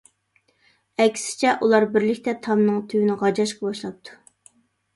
[1.03, 4.21] ئەكسىچە، ئۇلار بىرلىكتە تامنىڭ تۈۋىنى غاجاشقا باشلاپتۇ.